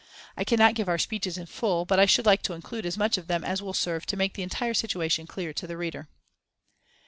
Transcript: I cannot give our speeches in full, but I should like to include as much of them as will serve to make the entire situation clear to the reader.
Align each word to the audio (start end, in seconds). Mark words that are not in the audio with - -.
I 0.35 0.43
cannot 0.43 0.73
give 0.73 0.89
our 0.89 0.97
speeches 0.97 1.37
in 1.37 1.45
full, 1.45 1.85
but 1.85 1.99
I 1.99 2.07
should 2.07 2.25
like 2.25 2.41
to 2.49 2.53
include 2.53 2.87
as 2.87 2.97
much 2.97 3.19
of 3.19 3.27
them 3.27 3.43
as 3.43 3.61
will 3.61 3.71
serve 3.75 4.07
to 4.07 4.17
make 4.17 4.33
the 4.33 4.41
entire 4.41 4.73
situation 4.73 5.27
clear 5.27 5.53
to 5.53 5.67
the 5.67 5.77
reader. 5.77 6.07